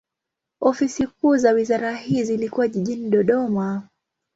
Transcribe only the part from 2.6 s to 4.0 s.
jijini Dodoma.